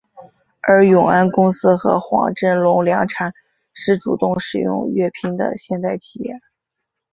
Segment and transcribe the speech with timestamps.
[0.61, 3.31] 而永安公司和黄振龙凉茶
[3.71, 6.39] 是主动使用粤拼的现代企业。